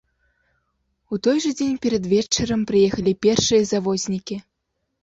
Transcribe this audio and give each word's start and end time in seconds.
У 1.15 1.19
той 1.27 1.37
жа 1.45 1.51
дзень 1.59 1.77
перад 1.83 2.03
вечарам 2.15 2.61
прыехалі 2.73 3.17
першыя 3.29 3.61
завознікі. 3.75 4.35